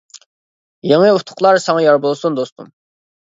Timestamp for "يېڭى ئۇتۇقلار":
0.91-1.61